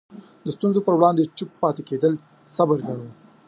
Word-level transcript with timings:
د 0.43 0.45
ستونزو 0.55 0.79
په 0.87 0.91
وړاندې 0.97 1.31
چوپ 1.37 1.51
پاتې 1.61 1.81
کېدل 1.89 2.13
صبر 2.55 2.77
ګڼو. 2.87 3.05